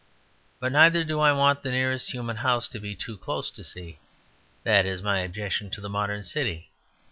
[0.59, 3.99] But neither do I want the nearest human house to be too close to see;
[4.63, 6.71] that is my objection to the modern city.